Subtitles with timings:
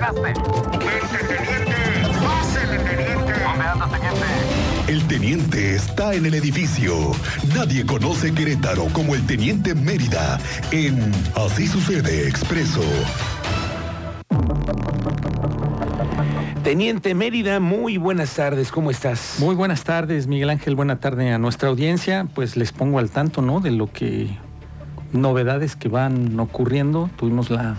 [0.00, 0.32] llegaste?
[1.28, 1.74] teniente!
[2.24, 3.32] ¡Pásele, teniente!
[3.42, 4.26] ¿Dónde andas, teniente?
[4.88, 7.12] El teniente está en el edificio.
[7.54, 10.40] Nadie conoce Querétaro como el teniente Mérida
[10.72, 12.80] en Así sucede expreso.
[16.64, 19.36] Teniente Mérida, muy buenas tardes, ¿cómo estás?
[19.38, 22.26] Muy buenas tardes, Miguel Ángel, buena tarde a nuestra audiencia.
[22.34, 23.60] Pues les pongo al tanto, ¿no?
[23.60, 24.28] De lo que
[25.12, 27.10] novedades que van ocurriendo.
[27.16, 27.76] Tuvimos la,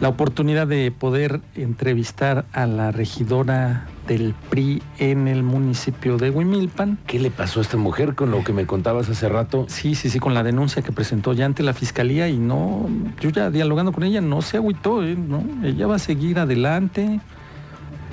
[0.00, 6.98] la oportunidad de poder entrevistar a la regidora del PRI en el municipio de Huimilpan.
[7.06, 9.66] ¿Qué le pasó a esta mujer con lo que me contabas hace rato?
[9.68, 12.88] Sí, sí, sí, con la denuncia que presentó ya ante la fiscalía y no,
[13.20, 15.16] yo ya dialogando con ella, no se agüitó, ¿eh?
[15.16, 15.42] ¿no?
[15.62, 17.20] Ella va a seguir adelante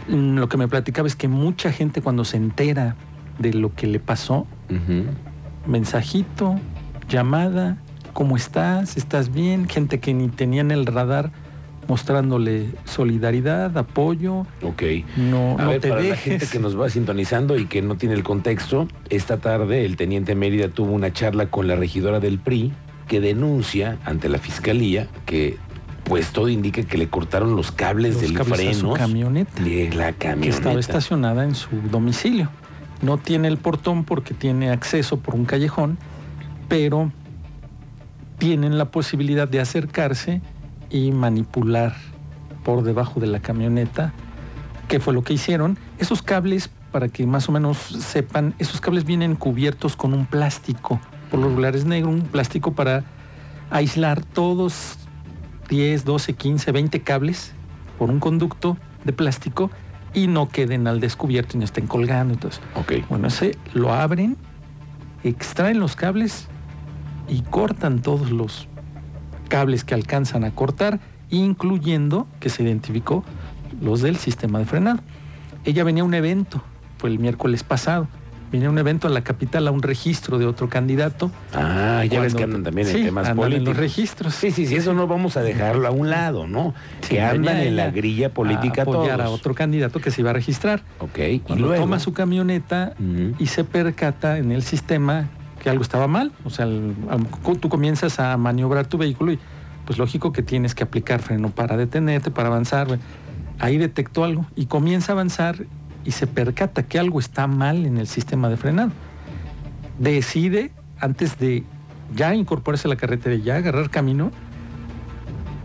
[0.08, 2.96] Mm, lo que me platicaba es que mucha gente cuando se entera
[3.40, 4.48] de lo que le pasó,
[5.66, 6.60] mensajito,
[7.10, 7.78] llamada,
[8.14, 8.98] ¿cómo estás?
[8.98, 9.68] ¿Estás bien?
[9.68, 11.32] Gente que ni tenía en el radar
[11.88, 14.46] mostrándole solidaridad, apoyo.
[14.62, 14.84] Ok.
[15.18, 17.96] No, a no ver, te para la gente que nos va sintonizando y que no
[17.96, 22.40] tiene el contexto, esta tarde el teniente Mérida tuvo una charla con la regidora del
[22.40, 22.74] PRI
[23.08, 25.58] que denuncia ante la fiscalía que
[26.06, 29.64] pues todo indica que le cortaron los cables Los del cables a freno su camioneta.
[29.64, 30.56] de la que camioneta.
[30.58, 32.50] estaba estacionada en su domicilio.
[33.02, 35.98] No tiene el portón porque tiene acceso por un callejón,
[36.70, 37.12] pero
[38.38, 40.42] tienen la posibilidad de acercarse
[40.90, 41.96] y manipular
[42.64, 44.14] por debajo de la camioneta.
[44.88, 45.78] ¿Qué fue lo que hicieron?
[45.98, 51.00] Esos cables, para que más o menos sepan, esos cables vienen cubiertos con un plástico,
[51.32, 53.04] por lo regular es negro, un plástico para
[53.72, 54.98] aislar todos
[55.70, 57.54] 10, 12, 15, 20 cables
[57.98, 59.72] por un conducto de plástico
[60.14, 62.34] y no queden al descubierto y no estén colgando.
[62.36, 62.94] Entonces, Ok.
[63.10, 64.38] bueno, ese lo abren,
[65.24, 66.48] extraen los cables
[67.28, 68.68] y cortan todos los
[69.56, 73.24] cables que alcanzan a cortar, incluyendo, que se identificó,
[73.82, 75.00] los del sistema de frenado.
[75.64, 76.62] Ella venía a un evento,
[76.98, 78.10] fue el miércoles pasado,
[78.52, 81.32] venía a un evento a la capital, a un registro de otro candidato.
[81.54, 83.68] Ah, ya ves que andan también Sí, en temas andan en políticos.
[83.70, 84.36] los registros.
[84.36, 86.74] Sí, sí, sí, eso no vamos a dejarlo a un lado, ¿no?
[87.02, 89.32] Sí, que andan en la grilla política a apoyar todos.
[89.32, 90.84] a otro candidato que se iba a registrar.
[91.00, 91.82] Ok, y luego.
[91.82, 92.94] toma su camioneta
[93.40, 95.30] y se percata en el sistema
[95.66, 96.32] que algo estaba mal.
[96.44, 96.94] O sea, el-
[97.60, 99.40] tú comienzas a maniobrar tu vehículo y
[99.84, 103.00] pues lógico que tienes que aplicar freno para detenerte, para avanzar.
[103.58, 105.66] Ahí detectó algo y comienza a avanzar
[106.04, 108.92] y se percata que algo está mal en el sistema de frenado.
[109.98, 111.64] Decide, antes de
[112.16, 114.30] ya incorporarse a la carretera y ya agarrar camino,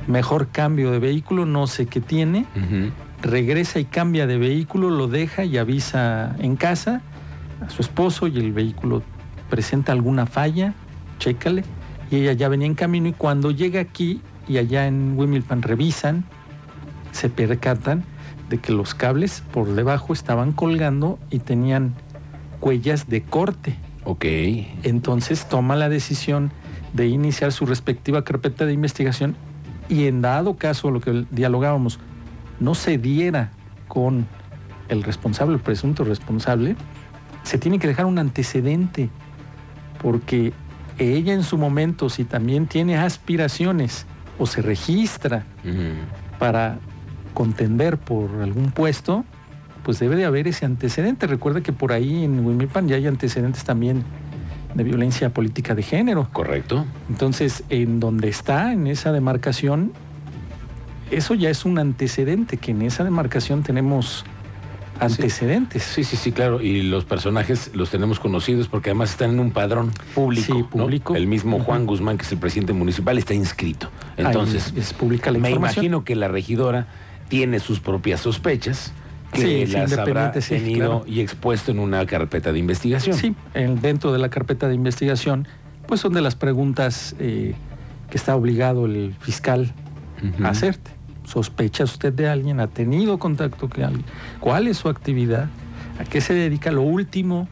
[0.07, 2.47] mejor cambio de vehículo, no sé qué tiene,
[3.21, 7.03] regresa y cambia de vehículo, lo deja y avisa en casa
[7.61, 9.03] a su esposo y el vehículo
[9.51, 10.75] presenta alguna falla,
[11.19, 11.65] chécale,
[12.11, 16.25] y ella ya venía en camino y cuando llega aquí y allá en Wimilpan revisan,
[17.13, 18.05] se percatan
[18.49, 21.95] de que los cables por debajo estaban colgando y tenían
[22.61, 23.77] huellas de corte.
[24.05, 24.25] Ok.
[24.83, 26.51] Entonces toma la decisión
[26.93, 29.37] de iniciar su respectiva carpeta de investigación
[29.89, 32.01] y en dado caso lo que dialogábamos
[32.59, 33.51] no se diera
[33.89, 34.27] con
[34.89, 36.77] el responsable, el presunto responsable,
[37.43, 39.09] se tiene que dejar un antecedente
[40.01, 40.53] porque
[40.99, 44.07] ella en su momento si también tiene aspiraciones
[44.39, 45.45] o se registra
[46.39, 46.79] para
[47.35, 49.25] contender por algún puesto,
[49.83, 51.27] pues debe de haber ese antecedente.
[51.27, 54.05] Recuerda que por ahí en Wimilpan ya hay antecedentes también
[54.75, 56.29] de violencia política de género.
[56.33, 56.87] Correcto.
[57.09, 59.93] Entonces, en donde está, en esa demarcación,
[61.11, 64.25] eso ya es un antecedente, que en esa demarcación tenemos
[65.01, 65.83] antecedentes.
[65.83, 66.61] Sí, sí, sí, claro.
[66.61, 70.47] Y los personajes los tenemos conocidos porque además están en un padrón público.
[70.47, 70.69] Sí, ¿no?
[70.85, 71.15] público.
[71.17, 71.87] El mismo Juan.
[71.87, 73.91] Guzmán, que es el presidente municipal, está inscrito.
[74.17, 76.87] Ahí Entonces, es pública la me imagino que la regidora
[77.29, 78.93] tiene sus propias sospechas
[79.33, 81.05] que Sí, las habrá sí, tenido claro.
[81.07, 83.17] y expuesto en una carpeta de investigación.
[83.17, 85.47] Sí, en- dentro de la carpeta de investigación,
[85.87, 87.55] pues son de las preguntas eh,
[88.11, 89.73] que está obligado el fiscal
[90.43, 90.91] a hacerte.
[91.35, 92.59] ¿Sospecha usted de alguien?
[92.59, 94.05] ¿Ha tenido contacto con alguien?
[94.41, 95.49] ¿Cuál es su actividad?
[96.01, 96.73] ¿A qué se dedica?
[96.73, 97.47] Lo último,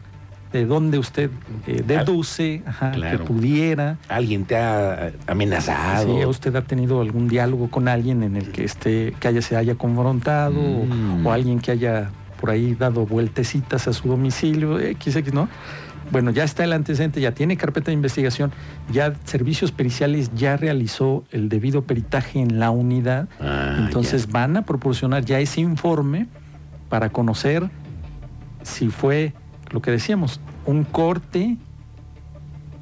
[0.51, 1.29] ¿de dónde usted
[1.65, 3.19] eh, deduce ajá, Claro.
[3.19, 3.97] que pudiera?
[4.09, 6.19] ¿Alguien te ha amenazado?
[6.19, 9.55] Si usted ha tenido algún diálogo con alguien en el que esté, que haya, se
[9.55, 11.25] haya confrontado o- Mm.
[11.25, 12.09] o, alguien que haya
[12.41, 15.47] por ahí dado vueltecitas a su domicilio, XX, ¿no?
[16.11, 18.51] Bueno, ya está el antecedente, ya tiene carpeta de investigación,
[18.91, 24.31] ya Servicios Periciales ya realizó el debido peritaje en la unidad, Ah, entonces ya.
[24.33, 26.27] van a proporcionar ya ese informe
[26.89, 27.69] para conocer
[28.63, 29.33] si fue
[29.71, 31.57] lo que decíamos, un corte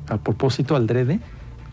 [0.07, 1.19] a propósito al drede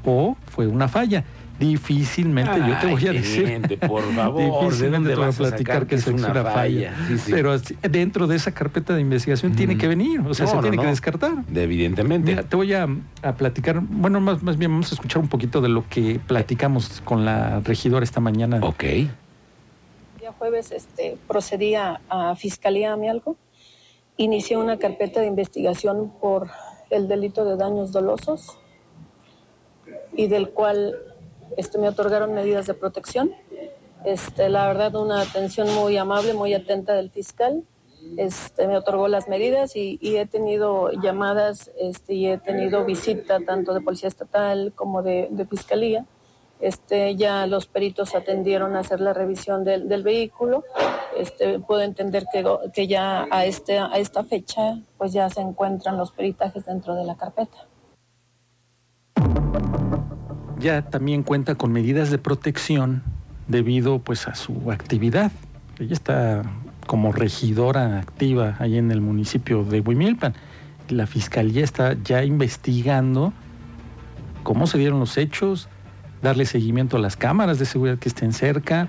[0.04, 1.24] o fue una falla.
[1.58, 3.44] Difícilmente, yo te voy a decir.
[3.44, 6.94] teniente, por favor, ¿de Difícilmente te voy a platicar que es una falla.
[7.08, 7.32] Sí, sí.
[7.32, 10.62] Pero dentro de esa carpeta de investigación tiene que venir, o sea, No, se no,
[10.62, 10.82] tiene no.
[10.82, 11.44] que descartar.
[11.46, 12.30] De- evidentemente.
[12.32, 12.88] Mira, te voy a,
[13.22, 17.00] a platicar, bueno, más, más bien vamos a escuchar un poquito de lo que platicamos
[17.04, 18.58] con la regidora esta mañana.
[18.62, 18.82] ok.
[18.82, 19.08] El
[20.20, 23.36] día jueves este, procedí a, a Fiscalía Amialco.
[24.16, 26.48] Inicié una carpeta de investigación por
[26.90, 28.58] el delito de daños dolosos
[30.16, 30.94] y del cual
[31.56, 33.32] este, me otorgaron medidas de protección.
[34.04, 37.64] Este, la verdad, una atención muy amable, muy atenta del fiscal.
[38.18, 43.72] Este, me otorgó las medidas y, he tenido llamadas este, y he tenido visita tanto
[43.72, 46.04] de Policía Estatal como de, Fiscalía.
[46.60, 50.64] Este, ya los peritos atendieron a hacer la revisión del, del vehículo.
[51.16, 55.96] Este, puedo entender que, que ya a, este, a esta fecha pues ya se encuentran
[55.96, 57.66] los peritajes dentro de la carpeta.
[60.64, 63.02] Ya también cuenta con medidas de protección
[63.48, 65.30] debido pues a su actividad.
[65.78, 66.42] Ella está
[66.86, 70.32] como regidora activa ahí en el municipio de Huimilpan.
[70.88, 73.34] La fiscalía está ya investigando
[74.42, 75.68] cómo se dieron los hechos,
[76.22, 78.88] darle seguimiento a las cámaras de seguridad que estén cerca,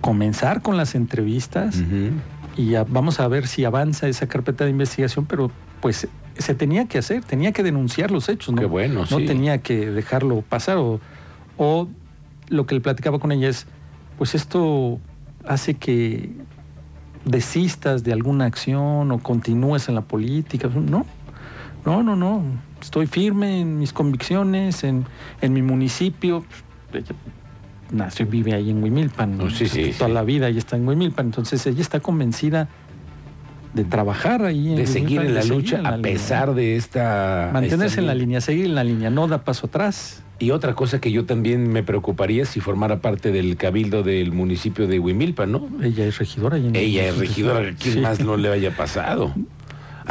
[0.00, 1.80] comenzar con las entrevistas
[2.56, 6.08] y ya vamos a ver si avanza esa carpeta de investigación, pero pues
[6.38, 8.60] se tenía que hacer, tenía que denunciar los hechos, ¿no?
[8.60, 9.26] Qué bueno, no sí.
[9.26, 11.00] tenía que dejarlo pasar o,
[11.56, 11.88] o
[12.48, 13.66] lo que le platicaba con ella es,
[14.18, 14.98] pues esto
[15.46, 16.30] hace que
[17.24, 20.68] desistas de alguna acción o continúes en la política.
[20.68, 21.06] No,
[21.84, 22.42] no, no, no.
[22.80, 25.06] Estoy firme en mis convicciones, en,
[25.40, 26.44] en mi municipio.
[26.92, 27.14] Ella
[27.90, 29.40] nació y vive ahí en Huimilpan.
[29.40, 30.14] Oh, sí, sí, Toda sí.
[30.14, 31.26] la vida ella está en Huimilpan.
[31.26, 32.68] Entonces ella está convencida
[33.74, 36.12] de trabajar ahí en De seguir en la de lucha en la a línea.
[36.12, 37.50] pesar de esta...
[37.52, 40.22] Mantenerse esta en la línea, seguir en la línea, no da paso atrás.
[40.38, 44.86] Y otra cosa que yo también me preocuparía si formara parte del cabildo del municipio
[44.86, 45.68] de Huimilpan, ¿no?
[45.82, 46.56] Ella es regidora.
[46.56, 48.00] ahí Ella es regidora, ¿quién Sí.
[48.00, 49.34] más no le haya pasado?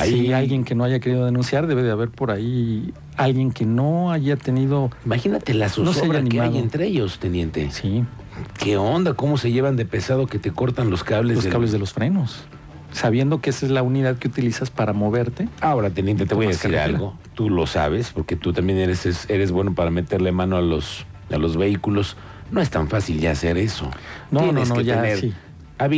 [0.06, 3.63] Si hay alguien que no haya querido denunciar, debe de haber por ahí alguien que
[3.63, 4.89] no haya tenido.
[5.06, 7.69] Imagínate la No zozobra que hay entre ellos, teniente.
[7.69, 8.04] Sí,
[8.57, 9.13] ¿Qué onda?
[9.13, 11.36] ¿Cómo se llevan de pesado que te cortan los cables?
[11.36, 12.44] los del- cables de los frenos.
[12.94, 15.50] Sabiendo que esa es la unidad que utilizas para moverte.
[15.62, 16.86] Ahora, teniente, te voy a decir carretera.
[16.86, 17.18] algo.
[17.34, 21.06] Tú lo sabes, porque tú también eres, es- eres bueno para meterle mano a los,
[21.31, 22.16] a los vehículos.
[22.51, 23.90] No es tan fácil ya hacer eso.
[24.30, 25.34] No, Tienes no, no, que ya tener sí.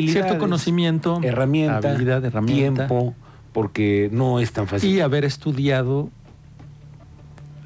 [0.08, 2.88] Cierto conocimiento, herramienta, habilidad, herramienta.
[2.88, 3.14] tiempo,
[3.52, 6.10] porque no es tan fácil Y haber estudiado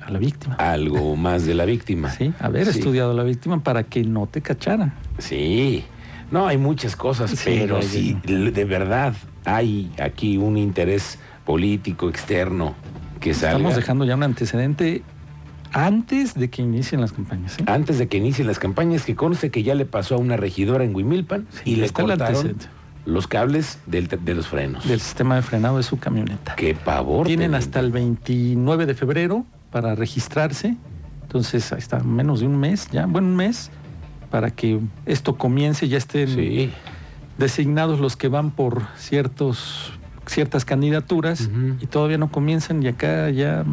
[0.06, 0.56] a la víctima.
[0.56, 2.10] algo más de la víctima.
[2.18, 2.80] Sí, haber Sí.
[2.80, 4.94] estudiado a la víctima para que no te cacharan.
[5.20, 5.86] Sí,
[6.32, 9.14] no, hay muchas cosas, Sí, pero si de verdad
[9.46, 12.76] hay aquí un interés político externo
[13.20, 15.02] que salga Estamos dejando ya un antecedente
[15.72, 17.58] antes de que inicien las campañas.
[17.60, 17.64] ¿eh?
[17.68, 20.84] antes de que inicien las campañas, que conste que ya le pasó a una regidora
[20.84, 22.56] en Huimilpan Sí, y le cortaron
[23.06, 24.88] los cables del- de los frenos.
[24.88, 26.56] Del sistema de frenado de su camioneta.
[26.56, 27.26] Qué pavor.
[27.28, 30.76] Tienen hasta el 29 de febrero para registrarse.
[31.24, 33.70] Entonces, ahí está, menos de un mes ya, bueno, un mes,
[34.30, 36.72] para que esto comience, ya estén Sí.
[37.38, 39.92] designados los que van por ciertos,
[40.26, 41.50] ciertas candidaturas
[41.80, 43.64] y todavía no comienzan y acá ya,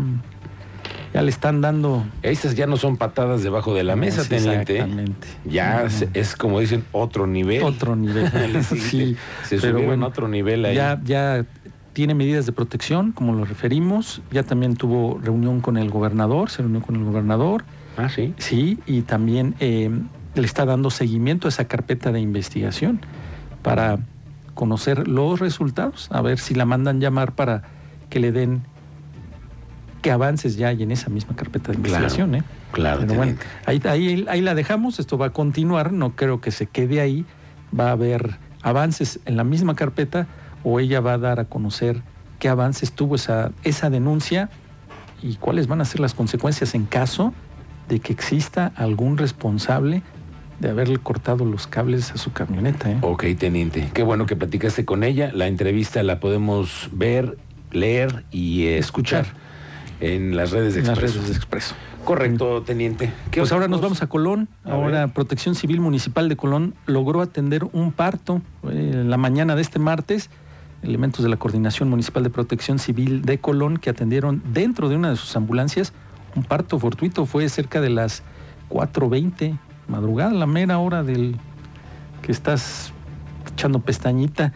[1.13, 2.05] ya le están dando...
[2.23, 4.75] Estas ya no son patadas debajo de la mesa, Sí, teniente.
[4.79, 5.29] Exactamente.
[5.45, 7.63] Ya es como dicen, otro nivel.
[7.63, 8.31] Otro nivel.
[8.65, 10.75] Sí, sí, se pero subieron bueno, otro nivel ahí.
[10.75, 11.45] Ya, ya
[11.93, 14.21] tiene medidas de protección, como lo referimos.
[14.31, 17.65] Ya también tuvo reunión con el gobernador, se reunió con el gobernador.
[17.97, 18.35] Ah, sí.
[18.37, 19.91] Sí, y también eh,
[20.41, 23.01] le está dando seguimiento a esa carpeta de investigación
[23.63, 23.99] para
[24.55, 27.63] conocer los resultados, a ver si la mandan llamar para
[28.09, 28.63] que le den
[30.03, 32.35] qué avances ya hay en esa misma carpeta de Claro, investigación.
[32.37, 32.43] ¿eh?
[32.73, 36.51] Claro, Pero bueno, ahí, ahí, ahí la dejamos, esto va a continuar, no creo que
[36.51, 37.25] se quede ahí,
[37.79, 40.27] va a haber avances en la misma carpeta
[40.65, 42.03] o ella va a dar a conocer
[42.39, 44.51] qué avances tuvo esa, esa denuncia
[45.23, 47.33] y cuáles van a ser las consecuencias en caso
[47.89, 50.03] de que exista algún responsable
[50.61, 52.91] de haberle cortado los cables a su camioneta.
[52.91, 52.99] ¿eh?
[53.03, 53.91] Ok, teniente.
[53.93, 55.31] Qué bueno que platicaste con ella.
[55.35, 57.39] La entrevista la podemos ver,
[57.73, 59.27] leer y eh, escuchar
[60.01, 61.19] en las redes de en las Expreso.
[61.19, 61.75] redes de Expreso.
[62.05, 63.13] Correcto, teniente.
[63.33, 64.49] ¿Qué Pues ahora nos vamos a Colón.
[64.65, 65.15] A ahora ver.
[65.15, 69.79] Protección Civil Municipal de Colón logró atender un parto eh, en la mañana de este
[69.79, 70.31] martes.
[70.83, 75.11] Elementos de la Coordinación Municipal de Protección Civil de Colón que atendieron dentro de una
[75.11, 75.93] de sus ambulancias
[76.37, 77.27] un parto fortuito.
[77.27, 78.23] Fue cerca de las
[78.71, 81.37] 4.20, madrugada, la mera hora del
[82.23, 82.93] que estás
[83.53, 84.53] echando pestañita.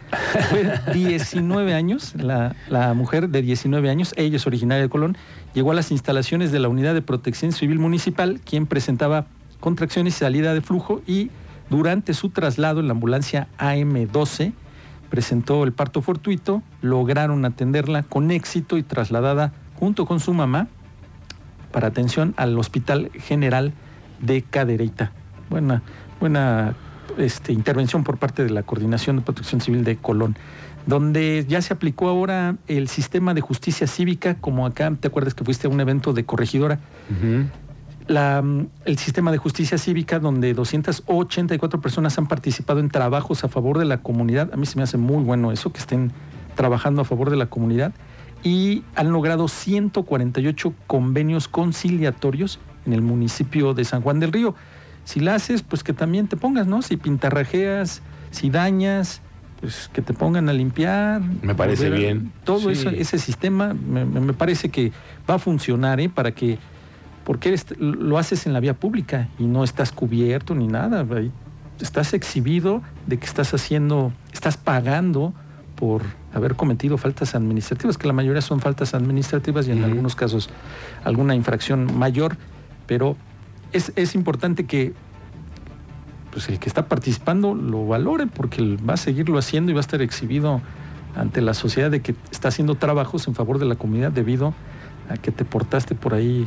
[0.51, 5.17] Fue 19 años, la, la mujer de 19 años, ella es originaria de Colón,
[5.55, 9.27] llegó a las instalaciones de la Unidad de Protección Civil Municipal, quien presentaba
[9.61, 11.31] contracciones y salida de flujo y
[11.69, 14.53] durante su traslado en la ambulancia AM12
[15.09, 20.69] presentó el parto fortuito, lograron atenderla con éxito y trasladada junto con su mamá
[21.73, 23.73] para atención al Hospital General
[24.21, 25.13] de Cadereyta.
[25.51, 25.83] Buena,
[26.21, 26.75] buena
[27.19, 30.37] este, intervención por parte de la Coordinación de Protección Civil de Colón,
[30.87, 35.45] donde ya se aplicó ahora el sistema de justicia cívica, como acá, ¿te acuerdas que
[35.45, 36.79] fuiste a un evento de corregidora?
[38.07, 38.43] La,
[38.85, 43.85] el sistema de justicia cívica, donde 284 personas han participado en trabajos a favor de
[43.85, 44.51] la comunidad.
[44.53, 46.13] A mí se me hace muy bueno eso, que estén
[46.55, 47.93] trabajando a favor de la comunidad.
[48.43, 54.55] Y han logrado 148 convenios conciliatorios en el municipio de San Juan del Río.
[55.11, 56.83] Si la haces, pues que también te pongas, ¿no?
[56.83, 58.01] Si pintarrajeas,
[58.31, 59.23] si dañas,
[59.61, 61.21] pues que te pongan a limpiar.
[61.43, 62.33] Me parece volver bien.
[62.45, 62.81] Todo Sí.
[62.81, 64.93] eso, ese sistema me, parece que
[65.29, 66.09] va a funcionar, ¿eh?
[66.09, 66.59] Para que,
[67.25, 71.05] porque eres- lo haces en la vía pública y no estás cubierto ni nada.
[71.81, 75.35] Estás exhibido de que estás haciendo, estás pagando
[75.75, 76.03] por
[76.33, 80.51] haber cometido faltas administrativas, que la mayoría son faltas administrativas y en algunos casos
[81.03, 82.37] alguna infracción mayor,
[82.87, 83.17] pero
[83.73, 84.93] es, es importante que
[86.33, 89.83] pues el que está participando lo valore porque va a seguirlo haciendo y va a
[89.83, 90.61] estar exhibido
[91.17, 94.55] ante la sociedad de que está haciendo trabajos en favor de la comunidad debido
[95.09, 96.47] a que te portaste por ahí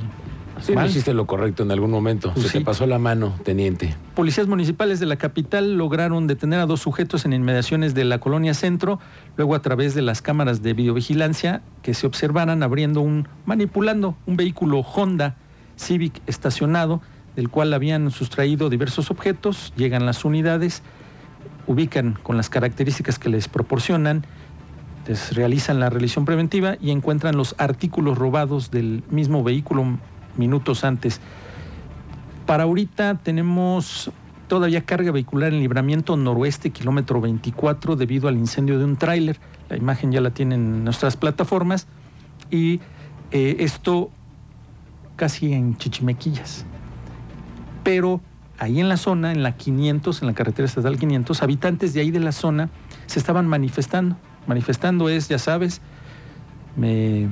[0.62, 2.32] Sí, no hiciste lo correcto en algún momento.
[2.34, 2.60] Pues Se sí.
[2.60, 3.96] te pasó la mano, teniente.
[4.16, 8.54] Policías municipales de la capital lograron detener a dos sujetos en inmediaciones de la colonia
[8.54, 9.00] centro,
[9.36, 14.38] luego a través de las cámaras de videovigilancia que se observaran abriendo un, manipulando un
[14.38, 15.36] vehículo Honda
[15.76, 17.02] Civic estacionado,
[17.36, 20.84] del cual habían sustraído diversos objetos, llegan las unidades,
[21.68, 24.26] ubican con las características que les proporcionan,
[25.08, 29.98] les realizan la revisión preventiva y encuentran los artículos robados del mismo vehículo
[30.38, 31.20] minutos antes.
[32.46, 34.12] Para ahorita tenemos
[34.48, 39.40] todavía carga vehicular en libramiento noroeste, kilómetro 24, debido al incendio de un tráiler.
[39.70, 41.88] La imagen ya la tienen en nuestras plataformas.
[42.52, 42.80] Y
[43.32, 44.12] eh, esto
[45.16, 46.66] casi en Chichimequillas.
[47.84, 48.22] Pero
[48.60, 52.12] ahí en la zona, en la 500, en la carretera estatal 500, habitantes de ahí
[52.12, 52.70] de la zona
[53.08, 54.18] se estaban manifestando.
[54.48, 55.82] Manifestando es, ya sabes,
[56.76, 57.28] me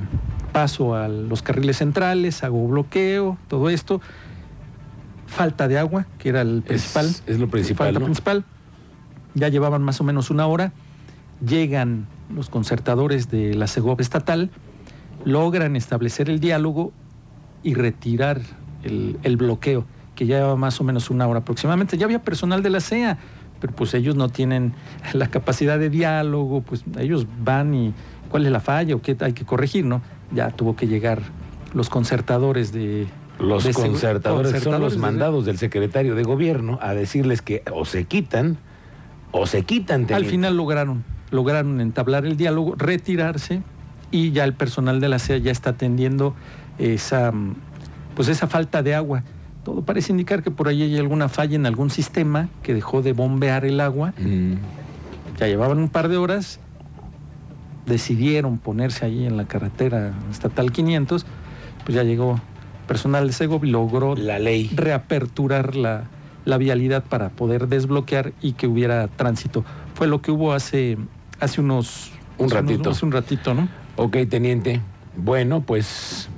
[0.52, 4.00] paso a los carriles centrales, hago bloqueo, todo esto.
[5.26, 7.06] Falta de agua, que era el principal.
[7.06, 8.04] Es, es lo principal, falta ¿no?
[8.04, 8.44] principal.
[9.34, 10.72] Ya llevaban más o menos una hora.
[11.44, 14.50] Llegan los concertadores de la Segov estatal,
[15.24, 16.92] logran establecer el diálogo
[17.62, 18.40] y retirar
[18.84, 19.86] el, el bloqueo,
[20.22, 21.98] que ya lleva más o menos una hora aproximadamente.
[21.98, 23.18] Ya había personal de la CEA,
[23.60, 24.72] pero pues ellos no tienen
[25.14, 27.92] la capacidad de diálogo, pues ellos van y
[28.28, 30.00] cuál es la falla o qué hay que corregir, ¿no?
[30.32, 31.22] Ya tuvo que llegar
[31.74, 33.08] los concertadores de...
[33.40, 38.58] Los concertadores son los mandados del secretario de gobierno a decirles que o se quitan
[39.32, 40.02] o se quitan.
[40.02, 40.30] Al teniente.
[40.30, 43.62] final lograron, lograron entablar el diálogo, retirarse
[44.12, 46.36] y ya el personal de la CEA ya está atendiendo
[46.78, 47.32] esa,
[48.14, 49.24] pues esa falta de agua.
[49.64, 53.12] Todo parece indicar que por ahí hay alguna falla en algún sistema que dejó de
[53.12, 54.12] bombear el agua.
[54.18, 54.54] Mm.
[55.38, 56.58] Ya llevaban un par de horas,
[57.86, 61.26] decidieron ponerse ahí en la carretera estatal 500,
[61.84, 62.40] pues ya llegó
[62.86, 64.70] personal de Segov y logró La ley.
[64.74, 66.04] reaperturar la,
[66.44, 69.64] la vialidad para poder desbloquear y que hubiera tránsito.
[69.94, 70.98] Fue lo que hubo hace,
[71.40, 72.10] hace unos...
[72.38, 72.90] Un hace unos- ratito.
[72.90, 73.68] hace un ratito, ¿no?
[73.96, 74.80] Ok, teniente.
[75.16, 76.28] Bueno, pues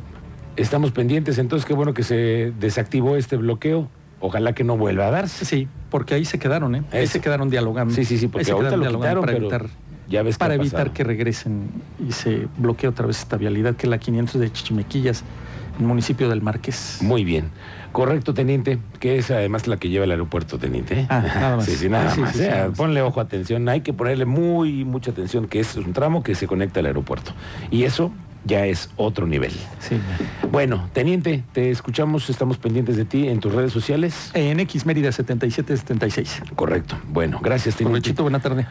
[0.56, 1.38] estamos pendientes.
[1.38, 3.88] Entonces, qué bueno que se desactivó este bloqueo.
[4.20, 5.44] Ojalá que no vuelva a darse.
[5.44, 6.82] Sí, porque ahí se quedaron, ¿eh?
[6.92, 7.94] Ahí se quedaron dialogando.
[7.94, 10.37] Sí, sí, sí, porque se ahorita quedaron lo dialogando quitaron, para pero evitar, ya ves
[10.37, 10.94] qué para evitar pasado.
[10.94, 11.68] que regresen
[12.08, 15.25] y se bloquee otra vez esta vialidad que es la 500 de Chichimequillas,
[15.76, 16.99] en el municipio del Marqués.
[17.02, 17.50] Muy bien.
[17.92, 21.00] Correcto, teniente, que es además la que lleva el aeropuerto, teniente.
[21.00, 21.06] ¿eh?
[21.11, 21.64] Ah, nada más.
[21.68, 22.32] Sí, sí, nada Ah, sí, más.
[22.32, 22.49] sí, sí, ¿eh?
[22.50, 22.78] nada más.
[22.78, 23.68] Ponle ojo, atención.
[23.68, 27.32] Hay que ponerle muy mucha atención, que es un tramo que se conecta al aeropuerto.
[27.70, 28.11] Y eso
[28.45, 29.53] ya es otro nivel.
[29.81, 29.97] Sí.
[30.51, 34.31] Bueno, teniente, te escuchamos, estamos pendientes de ti en tus redes sociales.
[34.35, 36.43] En X Mérida 7776.
[36.55, 36.97] Correcto.
[37.09, 38.01] Bueno, gracias, teniente.
[38.01, 38.67] Provechito, buena tarde.